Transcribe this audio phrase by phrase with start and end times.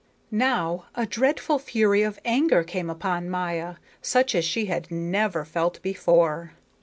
[0.31, 5.79] Now a dreadful fury of anger came upon Maya, such as she had never felt
[5.83, 6.53] before.